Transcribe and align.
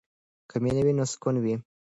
که 0.49 0.55
مینه 0.63 0.81
وي 0.85 0.93
نو 0.97 1.05
سکون 1.11 1.35
وي. 1.43 1.55